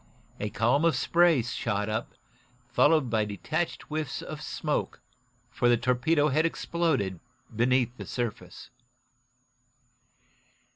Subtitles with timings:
[0.39, 2.15] A column of spray shot up,
[2.67, 4.99] followed by detached whiffs of smoke,
[5.51, 7.19] for the torpedo had exploded
[7.55, 8.71] beneath the surface.